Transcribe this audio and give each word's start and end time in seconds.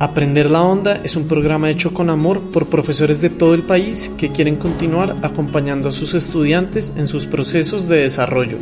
Aprender 0.00 0.50
la 0.50 0.62
Onda 0.62 0.98
es 1.04 1.14
un 1.14 1.28
programa 1.28 1.68
hecho 1.68 1.92
con 1.92 2.08
amor 2.08 2.40
por 2.52 2.68
profesores 2.68 3.20
de 3.20 3.28
todo 3.28 3.52
el 3.52 3.64
país 3.64 4.10
que 4.16 4.32
quieren 4.32 4.56
continuar 4.56 5.14
acompañando 5.20 5.90
a 5.90 5.92
sus 5.92 6.14
estudiantes 6.14 6.94
en 6.96 7.06
sus 7.06 7.26
procesos 7.26 7.86
de 7.86 7.98
desarrollo. 7.98 8.56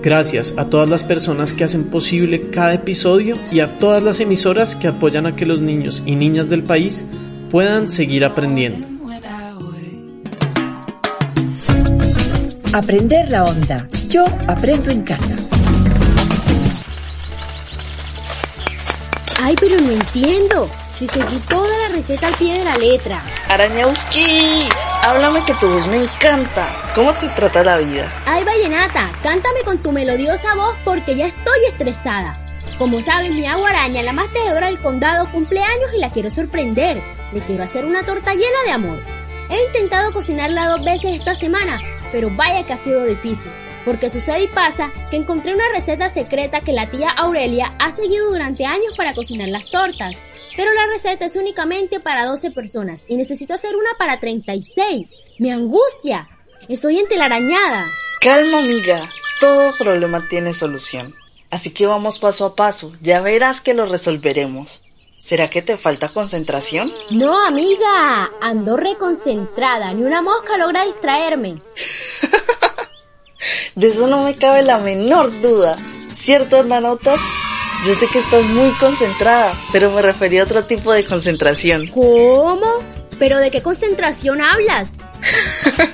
Gracias 0.00 0.54
a 0.56 0.66
todas 0.66 0.88
las 0.88 1.02
personas 1.02 1.54
que 1.54 1.64
hacen 1.64 1.86
posible 1.86 2.50
cada 2.50 2.74
episodio 2.74 3.34
y 3.50 3.58
a 3.58 3.80
todas 3.80 4.00
las 4.00 4.20
emisoras 4.20 4.76
que 4.76 4.86
apoyan 4.86 5.26
a 5.26 5.34
que 5.34 5.44
los 5.44 5.60
niños 5.60 6.04
y 6.06 6.14
niñas 6.14 6.48
del 6.48 6.62
país 6.62 7.04
puedan 7.50 7.88
seguir 7.88 8.24
aprendiendo. 8.24 8.86
Aprender 12.72 13.28
la 13.28 13.42
onda. 13.42 13.88
Yo 14.08 14.24
aprendo 14.46 14.92
en 14.92 15.02
casa. 15.02 15.34
Ay, 19.40 19.54
pero 19.58 19.76
no 19.76 19.92
entiendo. 19.92 20.68
Si 20.92 21.06
seguí 21.06 21.38
toda 21.48 21.68
la 21.78 21.94
receta 21.94 22.26
al 22.26 22.34
pie 22.34 22.58
de 22.58 22.64
la 22.64 22.76
letra. 22.76 23.22
Arañauski, 23.48 24.68
háblame 25.04 25.44
que 25.44 25.54
tu 25.54 25.68
voz 25.68 25.86
me 25.86 25.98
encanta. 25.98 26.90
¿Cómo 26.92 27.14
te 27.14 27.28
trata 27.28 27.62
la 27.62 27.78
vida? 27.78 28.12
Ay, 28.26 28.42
Vallenata, 28.42 29.12
cántame 29.22 29.62
con 29.64 29.78
tu 29.78 29.92
melodiosa 29.92 30.56
voz 30.56 30.76
porque 30.84 31.14
ya 31.14 31.26
estoy 31.26 31.66
estresada. 31.68 32.36
Como 32.78 33.00
saben, 33.00 33.36
mi 33.36 33.46
agua 33.46 33.70
araña, 33.70 34.02
la 34.02 34.12
más 34.12 34.32
tejedora 34.32 34.66
del 34.66 34.80
condado, 34.80 35.30
cumpleaños 35.30 35.94
y 35.96 36.00
la 36.00 36.10
quiero 36.10 36.30
sorprender. 36.30 37.00
Le 37.32 37.40
quiero 37.40 37.62
hacer 37.62 37.84
una 37.84 38.04
torta 38.04 38.34
llena 38.34 38.62
de 38.66 38.72
amor. 38.72 38.98
He 39.50 39.66
intentado 39.66 40.12
cocinarla 40.12 40.66
dos 40.66 40.84
veces 40.84 41.14
esta 41.14 41.36
semana, 41.36 41.80
pero 42.10 42.28
vaya 42.30 42.66
que 42.66 42.72
ha 42.72 42.76
sido 42.76 43.04
difícil. 43.04 43.52
Porque 43.88 44.10
sucede 44.10 44.42
y 44.42 44.48
pasa 44.48 44.92
que 45.10 45.16
encontré 45.16 45.54
una 45.54 45.64
receta 45.72 46.10
secreta 46.10 46.60
que 46.60 46.74
la 46.74 46.90
tía 46.90 47.08
Aurelia 47.08 47.74
ha 47.78 47.90
seguido 47.90 48.30
durante 48.30 48.66
años 48.66 48.94
para 48.98 49.14
cocinar 49.14 49.48
las 49.48 49.64
tortas. 49.64 50.34
Pero 50.58 50.74
la 50.74 50.88
receta 50.88 51.24
es 51.24 51.36
únicamente 51.36 51.98
para 51.98 52.26
12 52.26 52.50
personas 52.50 53.06
y 53.08 53.16
necesito 53.16 53.54
hacer 53.54 53.74
una 53.76 53.88
para 53.98 54.20
36. 54.20 55.06
¡Me 55.38 55.52
angustia! 55.52 56.28
Estoy 56.68 56.98
entelarañada. 56.98 57.86
Calma, 58.20 58.58
amiga. 58.58 59.08
Todo 59.40 59.72
problema 59.78 60.28
tiene 60.28 60.52
solución. 60.52 61.14
Así 61.48 61.70
que 61.70 61.86
vamos 61.86 62.18
paso 62.18 62.44
a 62.44 62.54
paso. 62.54 62.92
Ya 63.00 63.22
verás 63.22 63.62
que 63.62 63.72
lo 63.72 63.86
resolveremos. 63.86 64.82
¿Será 65.18 65.48
que 65.48 65.62
te 65.62 65.78
falta 65.78 66.10
concentración? 66.10 66.92
No, 67.10 67.42
amiga. 67.46 68.30
Ando 68.42 68.76
reconcentrada. 68.76 69.94
Ni 69.94 70.02
una 70.02 70.20
mosca 70.20 70.58
logra 70.58 70.84
distraerme. 70.84 71.62
De 73.74 73.88
eso 73.88 74.06
no 74.06 74.24
me 74.24 74.34
cabe 74.34 74.62
la 74.62 74.78
menor 74.78 75.40
duda. 75.40 75.76
¿Cierto, 76.12 76.62
Nanotas? 76.64 77.20
Yo 77.86 77.94
sé 77.94 78.08
que 78.08 78.18
estás 78.18 78.42
muy 78.44 78.70
concentrada, 78.72 79.54
pero 79.72 79.90
me 79.92 80.02
refería 80.02 80.42
a 80.42 80.44
otro 80.44 80.64
tipo 80.64 80.92
de 80.92 81.04
concentración. 81.04 81.86
¿Cómo? 81.88 82.66
¿Pero 83.18 83.38
de 83.38 83.50
qué 83.50 83.62
concentración 83.62 84.40
hablas? 84.40 84.94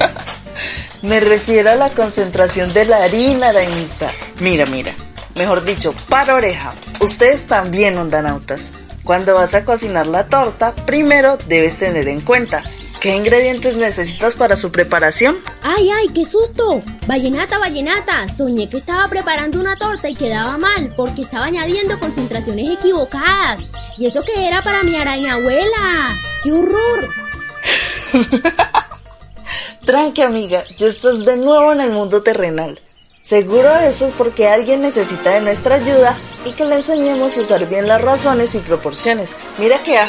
me 1.03 1.21
refiero 1.21 1.71
a 1.71 1.77
la 1.77 1.91
concentración 1.91 2.73
de 2.73 2.87
la 2.87 3.05
harina, 3.05 3.51
arañita. 3.51 4.11
Mira, 4.41 4.65
mira. 4.65 4.95
Mejor 5.35 5.65
dicho, 5.65 5.95
para 6.09 6.35
oreja. 6.35 6.73
Ustedes 7.01 7.47
también, 7.47 7.99
ondanautas. 7.99 8.63
Cuando 9.03 9.35
vas 9.35 9.53
a 9.53 9.65
cocinar 9.65 10.07
la 10.07 10.25
torta, 10.27 10.75
primero 10.87 11.37
debes 11.49 11.79
tener 11.79 12.09
en 12.09 12.23
cuenta 12.23 12.63
¿Qué 13.05 13.15
ingredientes 13.15 13.77
necesitas 13.77 14.35
para 14.35 14.57
su 14.57 14.73
preparación? 14.73 15.37
¡Ay, 15.61 15.91
ay, 15.91 16.09
qué 16.15 16.25
susto! 16.25 16.83
Vallenata, 17.07 17.59
vallenata, 17.59 18.27
soñé 18.35 18.67
que 18.71 18.79
estaba 18.79 19.07
preparando 19.11 19.61
una 19.61 19.77
torta 19.77 20.09
y 20.09 20.15
quedaba 20.15 20.57
mal 20.57 20.91
porque 20.97 21.21
estaba 21.21 21.45
añadiendo 21.45 22.01
concentraciones 22.01 22.67
equivocadas. 22.79 23.61
¿Y 23.99 24.07
eso 24.07 24.23
que 24.23 24.49
era 24.49 24.63
para 24.63 24.83
mi 24.85 24.97
araña 24.97 25.35
abuela? 25.35 26.17
¡Qué 26.43 26.53
horror! 26.53 27.11
Tranqui, 29.85 30.23
amiga, 30.23 30.65
ya 30.79 30.87
estás 30.87 31.27
de 31.27 31.37
nuevo 31.37 31.75
en 31.75 31.83
el 31.83 31.91
mundo 31.91 32.23
terrenal. 32.23 32.81
Seguro 33.21 33.77
eso 33.81 34.07
es 34.07 34.15
porque 34.15 34.49
alguien 34.49 34.81
necesita 34.81 35.33
de 35.33 35.43
nuestra 35.43 35.75
ayuda 35.75 36.17
y 36.47 36.53
que 36.53 36.65
le 36.65 36.77
enseñemos 36.77 37.37
a 37.37 37.41
usar 37.43 37.69
bien 37.69 37.87
las 37.87 38.01
razones 38.01 38.55
y 38.55 38.61
proporciones. 38.61 39.35
Mira 39.59 39.83
que 39.83 39.99
ha... 39.99 40.09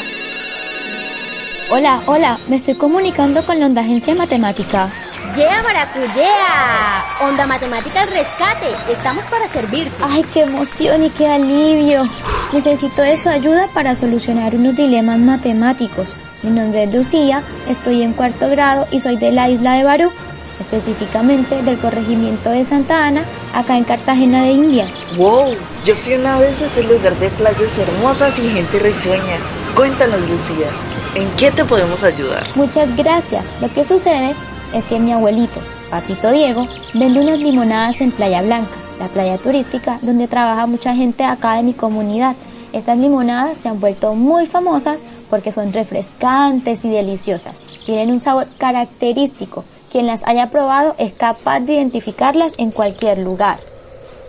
Hola, 1.68 2.00
hola, 2.06 2.38
me 2.46 2.56
estoy 2.56 2.74
comunicando 2.74 3.44
con 3.44 3.58
la 3.58 3.66
Onda 3.66 3.80
Agencia 3.80 4.14
Matemática. 4.14 4.88
¡Yeah, 5.34 5.64
Maracuyea! 5.64 7.04
Onda 7.20 7.44
Matemática 7.44 8.02
al 8.02 8.08
rescate, 8.08 8.68
estamos 8.88 9.24
para 9.24 9.48
servirte. 9.48 9.92
¡Ay, 10.00 10.24
qué 10.32 10.42
emoción 10.42 11.04
y 11.04 11.10
qué 11.10 11.26
alivio! 11.26 12.08
Necesito 12.52 13.02
de 13.02 13.16
su 13.16 13.28
ayuda 13.28 13.68
para 13.74 13.96
solucionar 13.96 14.54
unos 14.54 14.76
dilemas 14.76 15.18
matemáticos. 15.18 16.14
Mi 16.44 16.50
nombre 16.50 16.84
es 16.84 16.94
Lucía, 16.94 17.42
estoy 17.68 18.04
en 18.04 18.12
cuarto 18.12 18.48
grado 18.48 18.86
y 18.92 19.00
soy 19.00 19.16
de 19.16 19.32
la 19.32 19.48
isla 19.48 19.72
de 19.72 19.82
Barú, 19.82 20.12
específicamente 20.60 21.62
del 21.62 21.78
corregimiento 21.78 22.50
de 22.50 22.64
Santa 22.64 23.08
Ana, 23.08 23.24
acá 23.52 23.76
en 23.76 23.82
Cartagena 23.82 24.44
de 24.44 24.52
Indias. 24.52 25.02
¡Wow! 25.16 25.56
Yo 25.84 25.96
fui 25.96 26.14
una 26.14 26.38
vez 26.38 26.62
a 26.62 26.66
ese 26.66 26.84
lugar 26.84 27.18
de 27.18 27.28
playas 27.30 27.76
hermosas 27.76 28.38
y 28.38 28.48
gente 28.50 28.78
risueña. 28.78 29.38
Cuéntanos, 29.74 30.20
Lucía. 30.20 30.68
¿En 31.16 31.34
qué 31.36 31.50
te 31.50 31.64
podemos 31.64 32.04
ayudar? 32.04 32.44
Muchas 32.56 32.94
gracias. 32.94 33.50
Lo 33.62 33.72
que 33.72 33.84
sucede 33.84 34.34
es 34.74 34.84
que 34.84 34.98
mi 34.98 35.12
abuelito, 35.12 35.60
Papito 35.88 36.30
Diego, 36.30 36.66
vende 36.92 37.20
unas 37.20 37.38
limonadas 37.38 38.02
en 38.02 38.12
Playa 38.12 38.42
Blanca, 38.42 38.76
la 38.98 39.08
playa 39.08 39.38
turística 39.38 39.98
donde 40.02 40.28
trabaja 40.28 40.66
mucha 40.66 40.94
gente 40.94 41.24
acá 41.24 41.56
de 41.56 41.62
mi 41.62 41.72
comunidad. 41.72 42.36
Estas 42.74 42.98
limonadas 42.98 43.56
se 43.56 43.70
han 43.70 43.80
vuelto 43.80 44.12
muy 44.12 44.44
famosas 44.44 45.06
porque 45.30 45.52
son 45.52 45.72
refrescantes 45.72 46.84
y 46.84 46.90
deliciosas. 46.90 47.64
Tienen 47.86 48.10
un 48.10 48.20
sabor 48.20 48.46
característico. 48.58 49.64
Quien 49.90 50.06
las 50.06 50.22
haya 50.26 50.50
probado 50.50 50.96
es 50.98 51.14
capaz 51.14 51.60
de 51.60 51.76
identificarlas 51.76 52.56
en 52.58 52.72
cualquier 52.72 53.20
lugar. 53.20 53.58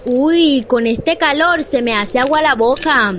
Uy, 0.06 0.64
con 0.66 0.88
este 0.88 1.18
calor 1.18 1.66
se 1.66 1.82
me 1.82 1.96
hace 1.96 2.20
agua 2.20 2.42
la 2.42 2.56
boca. 2.56 3.14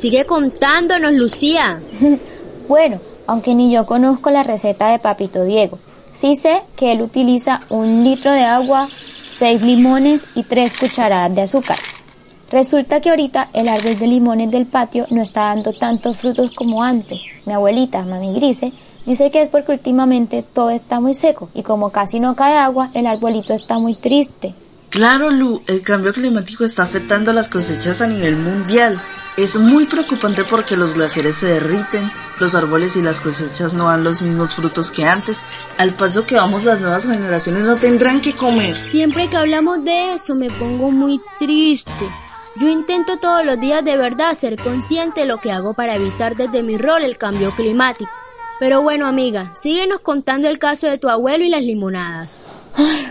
Sigue 0.00 0.24
contándonos, 0.24 1.12
Lucía. 1.12 1.80
Bueno, 2.70 3.00
aunque 3.26 3.56
ni 3.56 3.68
yo 3.68 3.84
conozco 3.84 4.30
la 4.30 4.44
receta 4.44 4.92
de 4.92 5.00
Papito 5.00 5.42
Diego, 5.42 5.80
sí 6.12 6.36
sé 6.36 6.62
que 6.76 6.92
él 6.92 7.02
utiliza 7.02 7.58
un 7.68 8.04
litro 8.04 8.30
de 8.30 8.44
agua, 8.44 8.86
seis 8.88 9.60
limones 9.60 10.26
y 10.36 10.44
tres 10.44 10.74
cucharadas 10.78 11.34
de 11.34 11.42
azúcar. 11.42 11.78
Resulta 12.48 13.00
que 13.00 13.10
ahorita 13.10 13.48
el 13.54 13.66
árbol 13.66 13.98
de 13.98 14.06
limones 14.06 14.52
del 14.52 14.66
patio 14.66 15.04
no 15.10 15.20
está 15.20 15.46
dando 15.46 15.72
tantos 15.72 16.18
frutos 16.18 16.54
como 16.54 16.84
antes. 16.84 17.20
Mi 17.44 17.54
abuelita, 17.54 18.02
mami 18.02 18.34
Grise, 18.34 18.72
dice 19.04 19.32
que 19.32 19.40
es 19.40 19.48
porque 19.48 19.72
últimamente 19.72 20.44
todo 20.44 20.70
está 20.70 21.00
muy 21.00 21.14
seco 21.14 21.48
y 21.54 21.64
como 21.64 21.90
casi 21.90 22.20
no 22.20 22.36
cae 22.36 22.56
agua, 22.56 22.90
el 22.94 23.08
arbolito 23.08 23.52
está 23.52 23.80
muy 23.80 23.96
triste. 23.96 24.54
Claro, 24.90 25.30
Lu, 25.30 25.60
el 25.66 25.82
cambio 25.82 26.12
climático 26.12 26.64
está 26.64 26.84
afectando 26.84 27.32
las 27.32 27.48
cosechas 27.48 28.00
a 28.00 28.06
nivel 28.06 28.36
mundial. 28.36 28.96
Es 29.36 29.56
muy 29.56 29.86
preocupante 29.86 30.44
porque 30.44 30.76
los 30.76 30.94
glaciares 30.94 31.36
se 31.36 31.46
derriten, 31.46 32.10
los 32.40 32.54
árboles 32.54 32.96
y 32.96 33.02
las 33.02 33.20
cosechas 33.20 33.74
no 33.74 33.88
dan 33.88 34.02
los 34.02 34.22
mismos 34.22 34.54
frutos 34.54 34.90
que 34.90 35.04
antes. 35.04 35.38
Al 35.78 35.94
paso 35.94 36.26
que 36.26 36.36
vamos, 36.36 36.64
las 36.64 36.80
nuevas 36.80 37.04
generaciones 37.04 37.64
no 37.64 37.76
tendrán 37.76 38.20
que 38.20 38.32
comer. 38.32 38.80
Siempre 38.82 39.28
que 39.28 39.36
hablamos 39.36 39.84
de 39.84 40.14
eso 40.14 40.34
me 40.34 40.50
pongo 40.50 40.90
muy 40.90 41.20
triste. 41.38 41.90
Yo 42.56 42.68
intento 42.68 43.18
todos 43.18 43.44
los 43.44 43.60
días 43.60 43.84
de 43.84 43.96
verdad 43.96 44.34
ser 44.34 44.56
consciente 44.56 45.20
de 45.20 45.26
lo 45.26 45.38
que 45.38 45.52
hago 45.52 45.74
para 45.74 45.94
evitar 45.94 46.34
desde 46.36 46.62
mi 46.62 46.78
rol 46.78 47.02
el 47.02 47.16
cambio 47.16 47.52
climático. 47.52 48.10
Pero 48.58 48.82
bueno, 48.82 49.06
amiga, 49.06 49.54
síguenos 49.56 50.00
contando 50.00 50.48
el 50.48 50.58
caso 50.58 50.86
de 50.86 50.98
tu 50.98 51.08
abuelo 51.08 51.44
y 51.44 51.48
las 51.48 51.62
limonadas. 51.62 52.42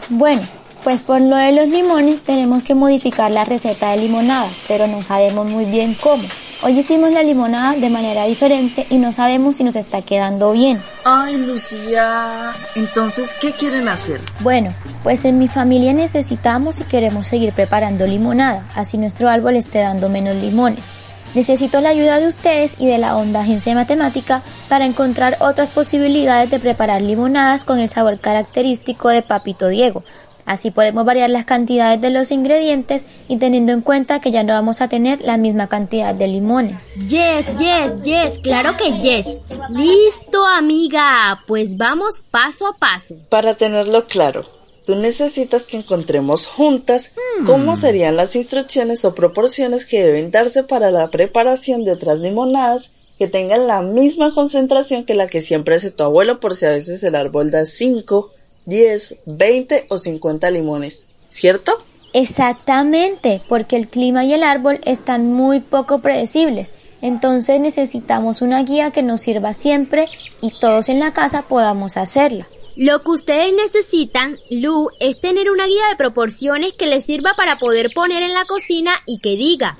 Bueno, 0.09 0.47
pues 0.83 1.01
por 1.01 1.21
lo 1.21 1.35
de 1.35 1.51
los 1.51 1.69
limones 1.69 2.21
tenemos 2.21 2.63
que 2.63 2.75
modificar 2.75 3.31
la 3.31 3.45
receta 3.45 3.91
de 3.91 3.97
limonada, 3.97 4.49
pero 4.67 4.87
no 4.87 5.01
sabemos 5.01 5.45
muy 5.45 5.65
bien 5.65 5.95
cómo. 5.95 6.23
Hoy 6.61 6.77
hicimos 6.77 7.13
la 7.13 7.23
limonada 7.23 7.77
de 7.77 7.89
manera 7.89 8.25
diferente 8.25 8.85
y 8.89 8.97
no 8.97 9.13
sabemos 9.13 9.55
si 9.55 9.63
nos 9.63 9.77
está 9.77 10.01
quedando 10.01 10.51
bien. 10.51 10.77
Ay, 11.05 11.37
Lucía. 11.37 12.51
Entonces, 12.75 13.33
¿qué 13.39 13.53
quieren 13.53 13.87
hacer? 13.87 14.19
Bueno, 14.41 14.73
pues 15.01 15.23
en 15.23 15.39
mi 15.39 15.47
familia 15.47 15.93
necesitamos 15.93 16.81
y 16.81 16.83
queremos 16.83 17.27
seguir 17.27 17.53
preparando 17.53 18.05
limonada, 18.05 18.65
así 18.75 18.97
nuestro 18.97 19.29
árbol 19.29 19.55
esté 19.55 19.79
dando 19.79 20.09
menos 20.09 20.35
limones. 20.35 20.89
Necesito 21.33 21.79
la 21.79 21.89
ayuda 21.89 22.19
de 22.19 22.27
ustedes 22.27 22.75
y 22.77 22.87
de 22.87 22.97
la 22.97 23.15
Onda 23.15 23.39
Agencia 23.39 23.71
de 23.71 23.79
Matemática 23.79 24.41
para 24.67 24.85
encontrar 24.85 25.37
otras 25.39 25.69
posibilidades 25.69 26.49
de 26.49 26.59
preparar 26.59 27.01
limonadas 27.01 27.63
con 27.63 27.79
el 27.79 27.87
sabor 27.87 28.19
característico 28.19 29.07
de 29.07 29.21
Papito 29.21 29.69
Diego, 29.69 30.03
Así 30.49 30.71
podemos 30.71 31.05
variar 31.05 31.29
las 31.29 31.45
cantidades 31.45 32.01
de 32.01 32.09
los 32.09 32.31
ingredientes 32.31 33.05
y 33.27 33.37
teniendo 33.37 33.71
en 33.71 33.81
cuenta 33.81 34.19
que 34.19 34.31
ya 34.31 34.41
no 34.41 34.53
vamos 34.53 34.81
a 34.81 34.87
tener 34.87 35.21
la 35.21 35.37
misma 35.37 35.67
cantidad 35.67 36.15
de 36.15 36.27
limones. 36.27 36.91
Yes, 37.07 37.55
yes, 37.59 37.93
yes, 38.03 38.39
claro 38.39 38.75
que 38.75 38.91
yes. 38.93 39.45
Listo, 39.69 40.43
amiga, 40.43 41.43
pues 41.45 41.77
vamos 41.77 42.23
paso 42.31 42.65
a 42.65 42.73
paso. 42.73 43.15
Para 43.29 43.57
tenerlo 43.57 44.07
claro, 44.07 44.43
tú 44.87 44.95
necesitas 44.95 45.67
que 45.67 45.77
encontremos 45.77 46.47
juntas 46.47 47.11
cómo 47.45 47.75
serían 47.75 48.17
las 48.17 48.35
instrucciones 48.35 49.05
o 49.05 49.13
proporciones 49.13 49.85
que 49.85 50.01
deben 50.01 50.31
darse 50.31 50.63
para 50.63 50.89
la 50.89 51.11
preparación 51.11 51.83
de 51.83 51.91
otras 51.91 52.17
limonadas 52.21 52.89
que 53.19 53.27
tengan 53.27 53.67
la 53.67 53.83
misma 53.83 54.33
concentración 54.33 55.05
que 55.05 55.13
la 55.13 55.27
que 55.27 55.43
siempre 55.43 55.75
hace 55.75 55.91
tu 55.91 56.01
abuelo 56.01 56.39
por 56.39 56.55
si 56.55 56.65
a 56.65 56.69
veces 56.69 57.03
el 57.03 57.13
árbol 57.13 57.51
da 57.51 57.65
5, 57.65 58.31
10, 58.65 59.17
20 59.25 59.85
o 59.89 59.97
50 59.97 60.51
limones, 60.51 61.05
¿cierto? 61.29 61.83
Exactamente, 62.13 63.41
porque 63.47 63.75
el 63.75 63.87
clima 63.87 64.25
y 64.25 64.33
el 64.33 64.43
árbol 64.43 64.79
están 64.85 65.31
muy 65.31 65.59
poco 65.59 65.99
predecibles. 65.99 66.73
Entonces 67.01 67.59
necesitamos 67.61 68.41
una 68.41 68.63
guía 68.63 68.91
que 68.91 69.03
nos 69.03 69.21
sirva 69.21 69.53
siempre 69.53 70.07
y 70.41 70.51
todos 70.59 70.89
en 70.89 70.99
la 70.99 71.13
casa 71.13 71.43
podamos 71.43 71.97
hacerla. 71.97 72.47
Lo 72.75 73.03
que 73.03 73.11
ustedes 73.11 73.53
necesitan, 73.53 74.39
Lu, 74.49 74.89
es 74.99 75.19
tener 75.19 75.51
una 75.51 75.67
guía 75.67 75.89
de 75.89 75.97
proporciones 75.97 76.73
que 76.73 76.85
les 76.87 77.05
sirva 77.05 77.33
para 77.35 77.57
poder 77.57 77.91
poner 77.93 78.23
en 78.23 78.33
la 78.33 78.45
cocina 78.45 78.93
y 79.05 79.19
que 79.19 79.35
diga, 79.35 79.77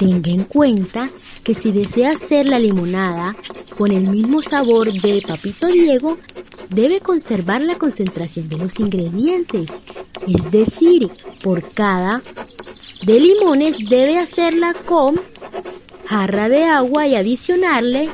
tenga 0.00 0.30
en 0.30 0.44
cuenta 0.44 1.10
que 1.44 1.54
si 1.54 1.72
desea 1.72 2.12
hacer 2.12 2.46
la 2.46 2.58
limonada 2.58 3.36
con 3.76 3.92
el 3.92 4.08
mismo 4.08 4.40
sabor 4.40 4.90
de 4.90 5.22
Papito 5.28 5.66
Diego, 5.66 6.16
debe 6.70 7.00
conservar 7.00 7.60
la 7.60 7.74
concentración 7.74 8.48
de 8.48 8.56
los 8.56 8.80
ingredientes. 8.80 9.70
Es 10.26 10.50
decir, 10.50 11.10
por 11.44 11.70
cada 11.74 12.22
de 13.02 13.20
limones 13.20 13.76
debe 13.90 14.18
hacerla 14.18 14.72
con 14.86 15.20
jarra 16.06 16.48
de 16.48 16.64
agua 16.64 17.06
y 17.06 17.14
adicionarle 17.14 18.08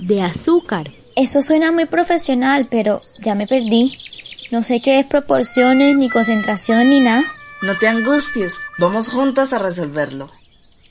de 0.00 0.20
azúcar. 0.20 0.90
Eso 1.16 1.40
suena 1.40 1.72
muy 1.72 1.86
profesional, 1.86 2.68
pero 2.70 3.00
ya 3.24 3.34
me 3.34 3.46
perdí. 3.46 3.96
No 4.50 4.62
sé 4.62 4.82
qué 4.82 4.98
es 4.98 5.06
proporciones, 5.06 5.96
ni 5.96 6.10
concentración, 6.10 6.90
ni 6.90 7.00
nada. 7.00 7.24
No 7.62 7.74
te 7.78 7.88
angusties, 7.88 8.52
vamos 8.78 9.08
juntas 9.08 9.54
a 9.54 9.58
resolverlo. 9.58 10.37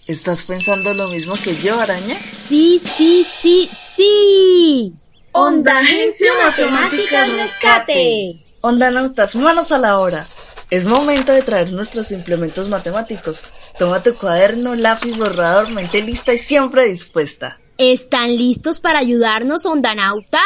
¿Estás 0.08 0.44
pensando 0.44 0.94
lo 0.94 1.10
mismo 1.10 1.34
que 1.36 1.54
yo, 1.58 1.78
araña? 1.78 2.16
Sí, 2.16 2.82
sí, 2.82 3.26
sí, 3.30 3.70
sí. 3.94 4.94
Onda 5.34 5.80
Agencia 5.80 6.32
Matemáticas 6.46 7.30
Rescate. 7.30 8.42
Onda 8.62 8.90
Nautas, 8.90 9.36
manos 9.36 9.74
a 9.74 9.78
la 9.78 10.00
hora. 10.00 10.26
Es 10.70 10.86
momento 10.86 11.34
de 11.34 11.42
traer 11.42 11.74
nuestros 11.74 12.12
implementos 12.12 12.70
matemáticos. 12.70 13.44
Toma 13.78 14.02
tu 14.02 14.16
cuaderno, 14.16 14.76
lápiz, 14.76 15.18
borrador, 15.18 15.70
mente 15.72 16.02
lista 16.02 16.34
y 16.34 16.40
siempre 16.40 16.86
dispuesta. 16.86 17.60
¿Están 17.78 18.38
listos 18.38 18.80
para 18.80 19.00
ayudarnos, 19.00 19.66
ondanautas? 19.66 20.42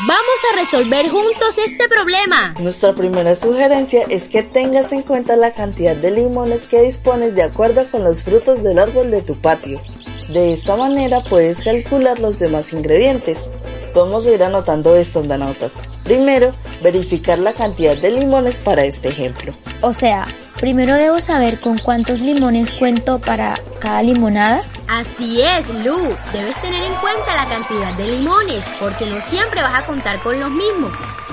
Vamos 0.00 0.38
a 0.52 0.60
resolver 0.60 1.08
juntos 1.08 1.56
este 1.56 1.88
problema. 1.88 2.54
Nuestra 2.60 2.92
primera 2.92 3.34
sugerencia 3.34 4.02
es 4.10 4.28
que 4.28 4.42
tengas 4.42 4.92
en 4.92 5.00
cuenta 5.00 5.36
la 5.36 5.52
cantidad 5.52 5.96
de 5.96 6.10
limones 6.10 6.66
que 6.66 6.82
dispones 6.82 7.34
de 7.34 7.42
acuerdo 7.42 7.88
con 7.90 8.04
los 8.04 8.22
frutos 8.22 8.62
del 8.62 8.78
árbol 8.78 9.10
de 9.10 9.22
tu 9.22 9.40
patio. 9.40 9.80
De 10.28 10.52
esta 10.52 10.76
manera 10.76 11.22
puedes 11.22 11.64
calcular 11.64 12.18
los 12.18 12.38
demás 12.38 12.74
ingredientes. 12.74 13.46
Podemos 13.94 14.26
ir 14.26 14.42
anotando 14.42 14.94
esto, 14.96 15.20
ondanautas. 15.20 15.72
Primero, 16.04 16.54
verificar 16.82 17.38
la 17.38 17.54
cantidad 17.54 17.96
de 17.96 18.10
limones 18.10 18.58
para 18.58 18.84
este 18.84 19.08
ejemplo. 19.08 19.54
O 19.80 19.94
sea, 19.94 20.26
primero 20.60 20.94
debo 20.94 21.22
saber 21.22 21.58
con 21.58 21.78
cuántos 21.78 22.20
limones 22.20 22.70
cuento 22.72 23.18
para 23.18 23.58
cada 23.78 24.02
limonada. 24.02 24.62
Así 24.88 25.42
es, 25.42 25.68
Lu. 25.84 25.96
Debes 26.32 26.60
tener 26.62 26.82
en 26.82 26.94
cuenta 26.94 27.34
la 27.34 27.46
cantidad 27.46 27.92
de 27.94 28.16
limones, 28.16 28.64
porque 28.78 29.06
no 29.06 29.20
siempre 29.20 29.62
vas 29.62 29.82
a 29.82 29.86
contar 29.86 30.20
con 30.20 30.38
los 30.38 30.50
mismos. 30.50 30.92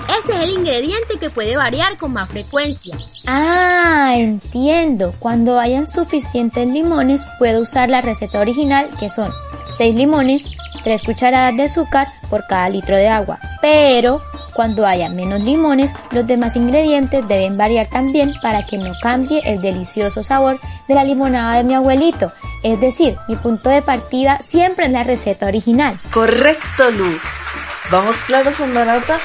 Ese 0.10 0.34
es 0.34 0.40
el 0.40 0.50
ingrediente 0.50 1.18
que 1.20 1.30
puede 1.30 1.56
variar 1.56 1.98
con 1.98 2.14
más 2.14 2.30
frecuencia. 2.30 2.98
Ah, 3.28 4.14
entiendo. 4.18 5.14
Cuando 5.20 5.60
hayan 5.60 5.88
suficientes 5.88 6.68
limones, 6.68 7.26
puedo 7.40 7.62
usar 7.62 7.90
la 7.90 8.02
receta 8.02 8.40
original, 8.40 8.90
que 9.00 9.10
son 9.10 9.32
6 9.72 9.96
limones, 9.96 10.52
3 10.84 11.04
cucharadas 11.04 11.56
de 11.56 11.64
azúcar 11.64 12.08
por 12.30 12.46
cada 12.48 12.68
litro 12.70 12.98
de 12.98 13.08
agua. 13.08 13.40
Pero 13.62 14.22
cuando 14.54 14.86
haya 14.86 15.10
menos 15.10 15.42
limones, 15.42 15.94
los 16.12 16.28
demás 16.28 16.56
ingredientes 16.56 17.28
deben 17.28 17.58
variar 17.58 17.88
también 17.88 18.34
para 18.42 18.66
que 18.66 18.78
no 18.78 18.92
cambie 19.02 19.42
el 19.46 19.62
delicioso 19.62 20.22
sabor 20.22 20.60
de 20.88 20.96
la 20.96 21.04
limonada 21.04 21.58
de 21.58 21.64
mi 21.64 21.76
abuelito. 21.76 22.32
Es 22.64 22.80
decir, 22.80 23.18
mi 23.28 23.36
punto 23.36 23.70
de 23.70 23.82
partida 23.82 24.40
siempre 24.42 24.86
es 24.86 24.92
la 24.92 25.04
receta 25.04 25.48
original. 25.48 26.00
Correcto, 26.12 26.90
Lu. 26.92 27.20
¿Vamos 27.92 28.16
claros, 28.26 28.60
ondanautas? 28.60 29.22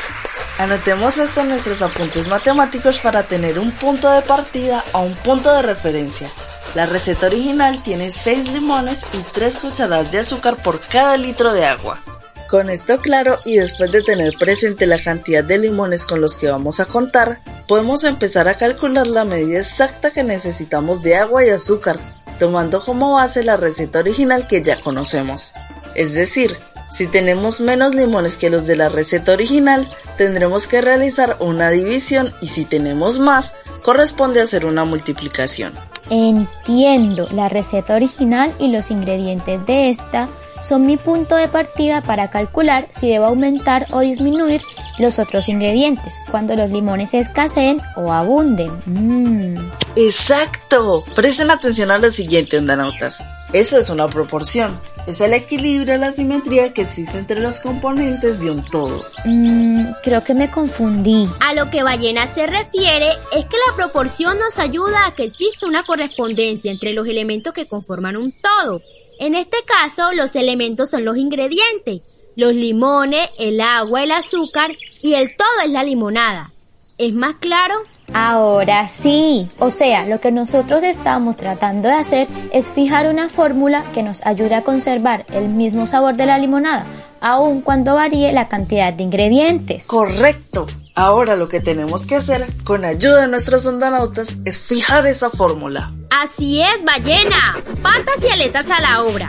Anotemos 0.58 1.16
esto 1.18 1.42
en 1.42 1.50
nuestros 1.50 1.80
apuntes 1.82 2.26
matemáticos 2.26 2.98
para 2.98 3.22
tener 3.22 3.60
un 3.60 3.70
punto 3.70 4.10
de 4.10 4.22
partida 4.22 4.82
o 4.92 5.02
un 5.02 5.14
punto 5.14 5.54
de 5.54 5.62
referencia. 5.62 6.28
La 6.74 6.84
receta 6.84 7.26
original 7.26 7.80
tiene 7.82 8.10
6 8.10 8.52
limones 8.52 9.06
y 9.12 9.18
3 9.32 9.54
cucharadas 9.58 10.10
de 10.10 10.18
azúcar 10.18 10.56
por 10.56 10.80
cada 10.80 11.16
litro 11.16 11.52
de 11.52 11.64
agua. 11.64 12.00
Con 12.48 12.70
esto 12.70 12.96
claro 12.96 13.36
y 13.44 13.56
después 13.56 13.92
de 13.92 14.02
tener 14.02 14.32
presente 14.38 14.86
la 14.86 14.98
cantidad 14.98 15.44
de 15.44 15.58
limones 15.58 16.06
con 16.06 16.22
los 16.22 16.34
que 16.34 16.50
vamos 16.50 16.80
a 16.80 16.86
contar, 16.86 17.42
podemos 17.66 18.04
empezar 18.04 18.48
a 18.48 18.54
calcular 18.54 19.06
la 19.06 19.26
medida 19.26 19.58
exacta 19.58 20.12
que 20.12 20.24
necesitamos 20.24 21.02
de 21.02 21.16
agua 21.16 21.44
y 21.44 21.50
azúcar, 21.50 22.00
tomando 22.38 22.80
como 22.82 23.12
base 23.12 23.42
la 23.44 23.58
receta 23.58 23.98
original 23.98 24.46
que 24.46 24.62
ya 24.62 24.80
conocemos. 24.80 25.52
Es 25.94 26.14
decir, 26.14 26.56
si 26.90 27.06
tenemos 27.06 27.60
menos 27.60 27.94
limones 27.94 28.38
que 28.38 28.48
los 28.48 28.66
de 28.66 28.76
la 28.76 28.88
receta 28.88 29.32
original, 29.32 29.86
tendremos 30.16 30.66
que 30.66 30.80
realizar 30.80 31.36
una 31.40 31.68
división 31.68 32.32
y 32.40 32.48
si 32.48 32.64
tenemos 32.64 33.18
más, 33.18 33.52
corresponde 33.82 34.40
hacer 34.40 34.64
una 34.64 34.86
multiplicación. 34.86 35.74
Entiendo, 36.08 37.28
la 37.30 37.50
receta 37.50 37.94
original 37.94 38.54
y 38.58 38.72
los 38.72 38.90
ingredientes 38.90 39.66
de 39.66 39.90
esta 39.90 40.30
son 40.62 40.86
mi 40.86 40.96
punto 40.96 41.36
de 41.36 41.48
partida 41.48 42.02
para 42.02 42.30
calcular 42.30 42.86
si 42.90 43.08
debo 43.08 43.26
aumentar 43.26 43.86
o 43.90 44.00
disminuir 44.00 44.62
los 44.98 45.18
otros 45.18 45.48
ingredientes 45.48 46.18
cuando 46.30 46.56
los 46.56 46.70
limones 46.70 47.14
escaseen 47.14 47.80
o 47.96 48.12
abunden. 48.12 48.70
Mm. 48.86 49.70
Exacto. 49.96 51.04
Presten 51.14 51.50
atención 51.50 51.90
a 51.90 51.98
lo 51.98 52.10
siguiente, 52.10 52.58
ondanautas. 52.58 53.22
Eso 53.52 53.78
es 53.78 53.88
una 53.88 54.08
proporción. 54.08 54.78
Es 55.06 55.22
el 55.22 55.32
equilibrio, 55.32 55.96
la 55.96 56.12
simetría 56.12 56.74
que 56.74 56.82
existe 56.82 57.16
entre 57.16 57.40
los 57.40 57.60
componentes 57.60 58.38
de 58.38 58.50
un 58.50 58.62
todo. 58.62 59.02
Mm, 59.24 59.86
creo 60.02 60.22
que 60.22 60.34
me 60.34 60.50
confundí. 60.50 61.26
A 61.40 61.54
lo 61.54 61.70
que 61.70 61.82
ballena 61.82 62.26
se 62.26 62.46
refiere 62.46 63.08
es 63.34 63.46
que 63.46 63.56
la 63.56 63.74
proporción 63.74 64.38
nos 64.38 64.58
ayuda 64.58 65.06
a 65.06 65.12
que 65.12 65.24
exista 65.24 65.66
una 65.66 65.82
correspondencia 65.82 66.70
entre 66.70 66.92
los 66.92 67.08
elementos 67.08 67.54
que 67.54 67.66
conforman 67.66 68.18
un 68.18 68.32
todo. 68.32 68.82
En 69.18 69.34
este 69.34 69.56
caso, 69.66 70.12
los 70.12 70.36
elementos 70.36 70.90
son 70.90 71.04
los 71.04 71.16
ingredientes, 71.16 72.02
los 72.36 72.54
limones, 72.54 73.28
el 73.38 73.60
agua, 73.60 74.04
el 74.04 74.12
azúcar 74.12 74.76
y 75.02 75.14
el 75.14 75.36
todo 75.36 75.48
es 75.64 75.72
la 75.72 75.82
limonada. 75.82 76.52
¿Es 76.98 77.12
más 77.14 77.34
claro? 77.34 77.74
Ahora 78.14 78.86
sí. 78.86 79.50
O 79.58 79.70
sea, 79.70 80.06
lo 80.06 80.20
que 80.20 80.30
nosotros 80.30 80.84
estamos 80.84 81.36
tratando 81.36 81.88
de 81.88 81.94
hacer 81.94 82.28
es 82.52 82.70
fijar 82.70 83.08
una 83.08 83.28
fórmula 83.28 83.84
que 83.92 84.04
nos 84.04 84.24
ayude 84.24 84.54
a 84.54 84.62
conservar 84.62 85.26
el 85.32 85.48
mismo 85.48 85.86
sabor 85.86 86.16
de 86.16 86.26
la 86.26 86.38
limonada, 86.38 86.86
aun 87.20 87.60
cuando 87.60 87.96
varíe 87.96 88.32
la 88.32 88.46
cantidad 88.46 88.92
de 88.92 89.02
ingredientes. 89.02 89.86
Correcto. 89.88 90.66
Ahora 90.94 91.36
lo 91.36 91.48
que 91.48 91.60
tenemos 91.60 92.06
que 92.06 92.16
hacer, 92.16 92.46
con 92.64 92.84
ayuda 92.84 93.22
de 93.22 93.28
nuestros 93.28 93.66
ondanautas, 93.66 94.38
es 94.44 94.60
fijar 94.60 95.06
esa 95.06 95.30
fórmula. 95.30 95.92
Así 96.10 96.62
es, 96.62 96.84
ballena. 96.84 97.56
Patas 97.82 98.22
y 98.26 98.30
aletas 98.30 98.70
a 98.70 98.80
la 98.80 99.02
obra. 99.02 99.28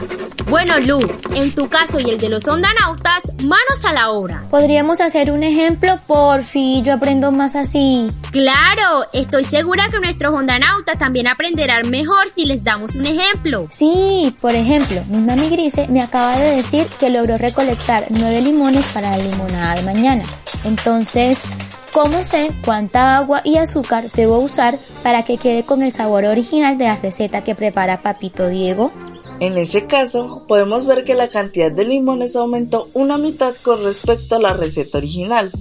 Bueno, 0.50 0.80
Lu, 0.80 1.00
en 1.36 1.54
tu 1.54 1.70
caso 1.70 2.00
y 2.00 2.10
el 2.10 2.18
de 2.18 2.30
los 2.30 2.48
ondanautas, 2.48 3.24
manos 3.44 3.86
a 3.86 3.94
la 3.94 4.10
obra. 4.10 4.46
¿Podríamos 4.50 5.00
hacer 5.00 5.30
un 5.30 5.44
ejemplo? 5.44 5.98
Por 6.08 6.44
fin, 6.44 6.84
yo 6.84 6.94
aprendo 6.94 7.32
más 7.32 7.56
así. 7.56 8.10
Claro, 8.32 9.06
estoy 9.14 9.44
segura 9.44 9.90
que 9.92 10.00
nuestros 10.00 10.36
ondanautas 10.36 10.98
también 10.98 11.28
aprenderán 11.28 11.90
mejor 11.92 12.30
si 12.30 12.46
les 12.46 12.64
damos 12.64 12.96
un 12.96 13.06
ejemplo. 13.06 13.62
Sí, 13.70 14.36
por 14.42 14.56
ejemplo, 14.56 15.04
mi 15.10 15.22
mami 15.22 15.50
Grise 15.50 15.88
me 15.90 16.02
acaba 16.02 16.38
de 16.38 16.56
decir 16.56 16.88
que 17.00 17.12
logró 17.12 17.38
recolectar 17.38 18.08
nueve 18.10 18.42
limones 18.42 18.88
para 18.88 19.12
la 19.12 19.24
limonada 19.24 19.76
de 19.76 19.84
mañana. 19.84 20.24
Entonces, 20.64 21.44
¿cómo 21.92 22.24
sé 22.24 22.52
cuánta 22.64 23.18
agua 23.18 23.42
y 23.44 23.58
azúcar 23.58 24.10
debo 24.12 24.40
usar 24.40 24.78
para 25.04 25.24
que 25.24 25.38
quede 25.38 25.64
con 25.64 25.82
el 25.82 25.94
sabor 25.94 26.26
original 26.26 26.78
de 26.78 26.86
la 26.86 26.96
receta 26.96 27.44
que 27.44 27.56
prepara 27.56 28.02
Papito 28.02 28.48
Diego? 28.48 28.92
En 29.40 29.58
ese 29.58 29.88
caso, 29.88 30.46
podemos 30.48 30.86
ver 30.86 31.06
que 31.06 31.14
la 31.14 31.30
cantidad 31.30 31.72
de 31.72 31.86
limones 31.86 32.36
aumentó 32.36 32.90
una 32.94 33.18
mitad 33.18 33.54
con 33.62 33.84
respecto 33.84 34.36
a 34.36 34.40
la 34.40 34.54
receta 34.54 34.98
original. 34.98 35.52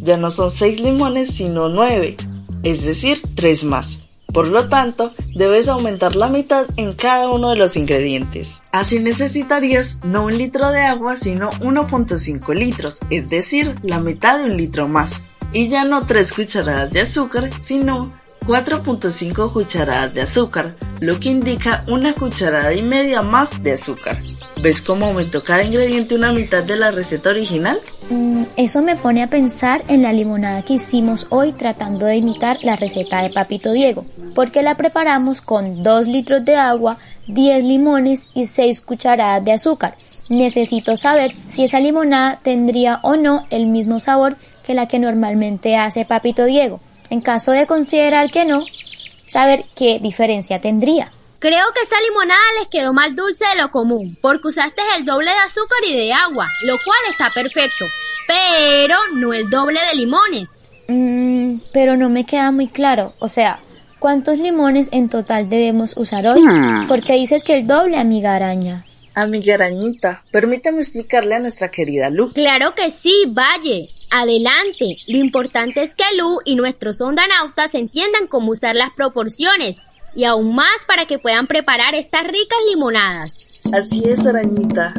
Ya 0.00 0.16
no 0.16 0.30
son 0.30 0.50
6 0.50 0.80
limones, 0.80 1.34
sino 1.34 1.68
9, 1.68 2.16
es 2.62 2.84
decir, 2.84 3.20
3 3.34 3.64
más. 3.64 4.04
Por 4.32 4.48
lo 4.48 4.68
tanto, 4.68 5.12
debes 5.34 5.68
aumentar 5.68 6.16
la 6.16 6.28
mitad 6.28 6.66
en 6.76 6.94
cada 6.94 7.30
uno 7.30 7.50
de 7.50 7.56
los 7.56 7.76
ingredientes. 7.76 8.56
Así 8.72 8.98
necesitarías 8.98 10.04
no 10.04 10.24
un 10.24 10.36
litro 10.36 10.70
de 10.70 10.80
agua, 10.80 11.16
sino 11.16 11.50
1.5 11.50 12.54
litros, 12.54 12.98
es 13.10 13.30
decir, 13.30 13.74
la 13.82 14.00
mitad 14.00 14.38
de 14.38 14.44
un 14.46 14.56
litro 14.56 14.88
más. 14.88 15.22
Y 15.54 15.68
ya 15.68 15.84
no 15.84 16.04
3 16.04 16.32
cucharadas 16.32 16.90
de 16.90 17.02
azúcar, 17.02 17.48
sino 17.60 18.10
4.5 18.44 19.52
cucharadas 19.52 20.12
de 20.12 20.22
azúcar, 20.22 20.74
lo 20.98 21.18
que 21.20 21.30
indica 21.30 21.84
una 21.86 22.12
cucharada 22.12 22.74
y 22.74 22.82
media 22.82 23.22
más 23.22 23.62
de 23.62 23.72
azúcar. 23.72 24.18
¿Ves 24.60 24.82
cómo 24.82 25.06
aumentó 25.06 25.44
cada 25.44 25.62
ingrediente 25.62 26.16
una 26.16 26.32
mitad 26.32 26.64
de 26.64 26.76
la 26.76 26.90
receta 26.90 27.30
original? 27.30 27.78
Mm, 28.10 28.42
eso 28.56 28.82
me 28.82 28.96
pone 28.96 29.22
a 29.22 29.30
pensar 29.30 29.84
en 29.86 30.02
la 30.02 30.12
limonada 30.12 30.62
que 30.62 30.74
hicimos 30.74 31.28
hoy 31.30 31.52
tratando 31.52 32.06
de 32.06 32.16
imitar 32.16 32.58
la 32.62 32.74
receta 32.74 33.22
de 33.22 33.30
Papito 33.30 33.72
Diego, 33.72 34.04
porque 34.34 34.62
la 34.62 34.76
preparamos 34.76 35.40
con 35.40 35.84
2 35.84 36.08
litros 36.08 36.44
de 36.44 36.56
agua, 36.56 36.98
10 37.28 37.64
limones 37.64 38.26
y 38.34 38.46
6 38.46 38.80
cucharadas 38.80 39.44
de 39.44 39.52
azúcar. 39.52 39.94
Necesito 40.28 40.96
saber 40.96 41.36
si 41.36 41.64
esa 41.64 41.80
limonada 41.80 42.40
tendría 42.42 42.98
o 43.02 43.16
no 43.16 43.46
el 43.50 43.66
mismo 43.66 44.00
sabor 44.00 44.36
que 44.64 44.74
la 44.74 44.88
que 44.88 44.98
normalmente 44.98 45.76
hace 45.76 46.04
Papito 46.04 46.44
Diego. 46.44 46.80
En 47.10 47.20
caso 47.20 47.52
de 47.52 47.66
considerar 47.66 48.30
que 48.30 48.44
no, 48.44 48.64
saber 49.10 49.64
qué 49.76 49.98
diferencia 50.00 50.60
tendría. 50.60 51.12
Creo 51.38 51.66
que 51.74 51.82
esa 51.82 52.00
limonada 52.00 52.40
les 52.58 52.68
quedó 52.68 52.94
más 52.94 53.14
dulce 53.14 53.44
de 53.44 53.60
lo 53.60 53.70
común, 53.70 54.16
porque 54.22 54.48
usaste 54.48 54.80
el 54.96 55.04
doble 55.04 55.30
de 55.30 55.36
azúcar 55.36 55.78
y 55.86 55.94
de 55.94 56.12
agua, 56.12 56.46
lo 56.62 56.78
cual 56.82 56.98
está 57.10 57.28
perfecto, 57.28 57.84
pero 58.26 58.96
no 59.16 59.34
el 59.34 59.50
doble 59.50 59.78
de 59.78 59.94
limones. 59.94 60.64
Mmm, 60.88 61.56
pero 61.72 61.98
no 61.98 62.08
me 62.08 62.24
queda 62.24 62.50
muy 62.50 62.68
claro, 62.68 63.12
o 63.18 63.28
sea, 63.28 63.58
¿cuántos 63.98 64.38
limones 64.38 64.88
en 64.92 65.10
total 65.10 65.50
debemos 65.50 65.98
usar 65.98 66.26
hoy? 66.26 66.40
Hmm. 66.40 66.86
Porque 66.88 67.12
dices 67.12 67.44
que 67.44 67.58
el 67.58 67.66
doble, 67.66 67.98
amiga 67.98 68.34
araña. 68.34 68.86
Amiga 69.14 69.54
arañita, 69.54 70.24
permítame 70.30 70.78
explicarle 70.78 71.34
a 71.34 71.40
nuestra 71.40 71.70
querida 71.70 72.08
Lu. 72.08 72.32
Claro 72.32 72.74
que 72.74 72.90
sí, 72.90 73.26
Valle. 73.28 73.88
Adelante. 74.16 74.98
Lo 75.08 75.18
importante 75.18 75.82
es 75.82 75.96
que 75.96 76.04
Lu 76.16 76.38
y 76.44 76.54
nuestros 76.54 77.00
ondanautas 77.00 77.74
entiendan 77.74 78.28
cómo 78.28 78.52
usar 78.52 78.76
las 78.76 78.92
proporciones 78.92 79.82
y 80.14 80.22
aún 80.22 80.54
más 80.54 80.86
para 80.86 81.06
que 81.06 81.18
puedan 81.18 81.48
preparar 81.48 81.96
estas 81.96 82.22
ricas 82.22 82.58
limonadas. 82.70 83.44
Así 83.72 84.04
es, 84.06 84.24
arañita. 84.24 84.94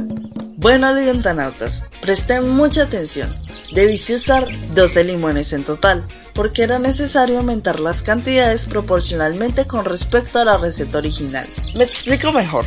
Bueno, 0.58 0.90
ondanautas, 0.90 1.82
presten 2.02 2.50
mucha 2.50 2.84
atención. 2.84 3.34
Debiste 3.72 4.16
usar 4.16 4.50
12 4.74 5.06
limones 5.06 5.54
en 5.54 5.64
total, 5.64 6.06
porque 6.34 6.64
era 6.64 6.78
necesario 6.78 7.38
aumentar 7.38 7.80
las 7.80 8.02
cantidades 8.02 8.66
proporcionalmente 8.66 9.66
con 9.66 9.86
respecto 9.86 10.40
a 10.40 10.46
la 10.46 10.58
receta 10.58 10.98
original. 10.98 11.48
Me 11.74 11.86
explico 11.86 12.34
mejor. 12.34 12.66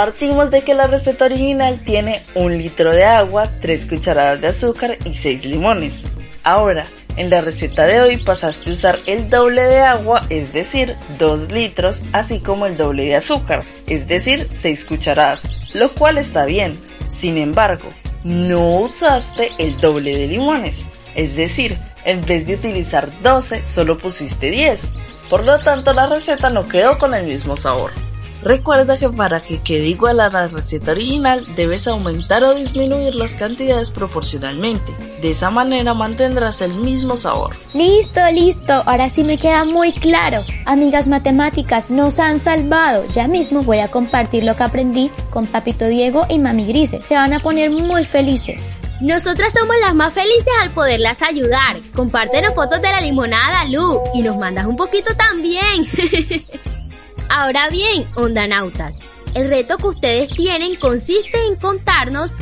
Partimos 0.00 0.50
de 0.50 0.62
que 0.62 0.72
la 0.72 0.86
receta 0.86 1.26
original 1.26 1.78
tiene 1.84 2.22
un 2.34 2.56
litro 2.56 2.90
de 2.90 3.04
agua, 3.04 3.50
3 3.60 3.84
cucharadas 3.84 4.40
de 4.40 4.46
azúcar 4.46 4.96
y 5.04 5.12
6 5.12 5.44
limones. 5.44 6.06
Ahora, 6.42 6.86
en 7.18 7.28
la 7.28 7.42
receta 7.42 7.86
de 7.86 8.00
hoy 8.00 8.16
pasaste 8.16 8.70
a 8.70 8.72
usar 8.72 8.98
el 9.04 9.28
doble 9.28 9.62
de 9.62 9.80
agua, 9.80 10.22
es 10.30 10.54
decir, 10.54 10.96
2 11.18 11.52
litros, 11.52 12.00
así 12.14 12.40
como 12.40 12.64
el 12.64 12.78
doble 12.78 13.04
de 13.04 13.16
azúcar, 13.16 13.62
es 13.88 14.08
decir, 14.08 14.48
6 14.50 14.86
cucharadas, 14.86 15.42
lo 15.74 15.92
cual 15.92 16.16
está 16.16 16.46
bien. 16.46 16.80
Sin 17.14 17.36
embargo, 17.36 17.90
no 18.24 18.78
usaste 18.78 19.52
el 19.58 19.78
doble 19.80 20.16
de 20.16 20.28
limones, 20.28 20.78
es 21.14 21.36
decir, 21.36 21.76
en 22.06 22.24
vez 22.24 22.46
de 22.46 22.54
utilizar 22.54 23.10
12, 23.20 23.62
solo 23.64 23.98
pusiste 23.98 24.50
10. 24.50 24.80
Por 25.28 25.44
lo 25.44 25.58
tanto, 25.58 25.92
la 25.92 26.06
receta 26.06 26.48
no 26.48 26.66
quedó 26.66 26.96
con 26.96 27.12
el 27.12 27.26
mismo 27.26 27.54
sabor. 27.54 27.90
Recuerda 28.42 28.98
que 28.98 29.08
para 29.10 29.40
que 29.40 29.62
quede 29.62 29.88
igual 29.88 30.20
a 30.20 30.30
la 30.30 30.48
receta 30.48 30.92
original 30.92 31.44
debes 31.56 31.86
aumentar 31.86 32.42
o 32.44 32.54
disminuir 32.54 33.14
las 33.14 33.34
cantidades 33.34 33.90
proporcionalmente. 33.90 34.92
De 35.20 35.30
esa 35.30 35.50
manera 35.50 35.92
mantendrás 35.92 36.62
el 36.62 36.74
mismo 36.74 37.16
sabor. 37.16 37.54
Listo, 37.74 38.20
listo. 38.32 38.82
Ahora 38.86 39.08
sí 39.10 39.24
me 39.24 39.38
queda 39.38 39.64
muy 39.64 39.92
claro. 39.92 40.42
Amigas 40.64 41.06
matemáticas, 41.06 41.90
nos 41.90 42.18
han 42.18 42.40
salvado. 42.40 43.04
Ya 43.12 43.28
mismo 43.28 43.62
voy 43.62 43.80
a 43.80 43.88
compartir 43.88 44.44
lo 44.44 44.56
que 44.56 44.62
aprendí 44.62 45.10
con 45.30 45.46
Papito 45.46 45.86
Diego 45.86 46.24
y 46.28 46.38
Mami 46.38 46.64
Grise. 46.64 47.02
Se 47.02 47.14
van 47.14 47.34
a 47.34 47.40
poner 47.40 47.70
muy 47.70 48.04
felices. 48.06 48.68
Nosotras 49.00 49.52
somos 49.58 49.76
las 49.80 49.94
más 49.94 50.12
felices 50.12 50.52
al 50.62 50.70
poderlas 50.72 51.22
ayudar. 51.22 51.78
Compártenos 51.94 52.54
fotos 52.54 52.82
de 52.82 52.90
la 52.90 53.00
limonada, 53.00 53.64
Lu, 53.66 54.00
y 54.14 54.22
nos 54.22 54.36
mandas 54.36 54.66
un 54.66 54.76
poquito 54.76 55.14
también. 55.16 55.84
Ahora 57.32 57.68
bien, 57.70 58.08
ondanautas, 58.16 58.98
el 59.36 59.48
reto 59.48 59.76
que 59.76 59.86
ustedes 59.86 60.30
tienen 60.30 60.74
consiste 60.74 61.38
en 61.46 61.54
contarnos 61.54 62.32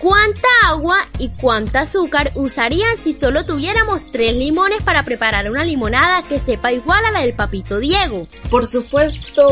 cuánta 0.00 0.48
agua 0.66 0.96
y 1.18 1.28
cuánta 1.36 1.80
azúcar 1.80 2.32
usarían 2.34 2.96
si 2.96 3.12
solo 3.12 3.44
tuviéramos 3.44 4.10
tres 4.10 4.34
limones 4.34 4.82
para 4.82 5.02
preparar 5.02 5.50
una 5.50 5.64
limonada 5.64 6.22
que 6.26 6.38
sepa 6.38 6.72
igual 6.72 7.04
a 7.04 7.10
la 7.10 7.20
del 7.20 7.34
papito 7.34 7.78
Diego. 7.78 8.26
Por 8.50 8.66
supuesto. 8.66 9.46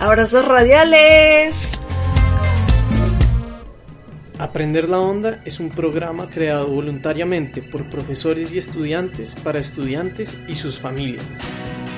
Abrazos 0.00 0.48
radiales. 0.48 1.54
Aprender 4.38 4.88
la 4.88 4.98
Onda 4.98 5.42
es 5.44 5.60
un 5.60 5.68
programa 5.68 6.30
creado 6.30 6.68
voluntariamente 6.68 7.60
por 7.60 7.90
profesores 7.90 8.50
y 8.50 8.56
estudiantes 8.56 9.34
para 9.34 9.58
estudiantes 9.58 10.38
y 10.48 10.56
sus 10.56 10.80
familias. 10.80 11.26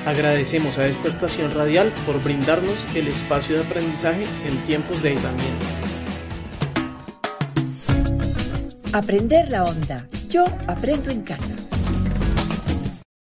Agradecemos 0.05 0.79
a 0.79 0.87
esta 0.87 1.07
estación 1.07 1.53
radial 1.53 1.93
por 2.05 2.21
brindarnos 2.21 2.85
el 2.93 3.07
espacio 3.07 3.55
de 3.55 3.63
aprendizaje 3.63 4.25
en 4.45 4.61
tiempos 4.65 5.01
de 5.01 5.09
aislamiento. 5.11 5.65
Aprender 8.91 9.47
la 9.47 9.63
Onda. 9.63 10.05
Yo 10.27 10.43
aprendo 10.67 11.09
en 11.09 11.21
casa. 11.21 11.55